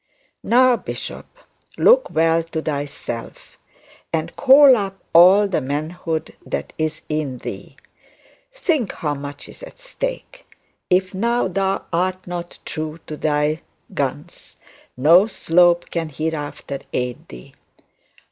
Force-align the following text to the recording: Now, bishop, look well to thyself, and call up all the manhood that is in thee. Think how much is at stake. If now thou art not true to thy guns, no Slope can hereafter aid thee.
Now, 0.43 0.77
bishop, 0.77 1.27
look 1.77 2.09
well 2.09 2.41
to 2.41 2.61
thyself, 2.63 3.59
and 4.11 4.35
call 4.35 4.75
up 4.75 4.97
all 5.13 5.47
the 5.47 5.61
manhood 5.61 6.33
that 6.43 6.73
is 6.79 7.03
in 7.07 7.37
thee. 7.37 7.77
Think 8.51 8.93
how 8.93 9.13
much 9.13 9.47
is 9.47 9.61
at 9.61 9.77
stake. 9.79 10.47
If 10.89 11.13
now 11.13 11.47
thou 11.47 11.85
art 11.93 12.25
not 12.25 12.57
true 12.65 12.97
to 13.05 13.15
thy 13.15 13.61
guns, 13.93 14.55
no 14.97 15.27
Slope 15.27 15.91
can 15.91 16.09
hereafter 16.09 16.79
aid 16.91 17.27
thee. 17.27 17.53